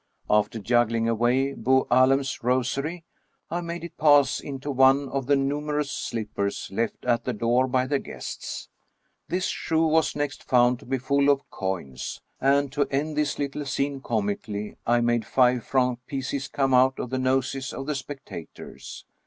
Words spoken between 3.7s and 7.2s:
it pass into one of the numerous slippers left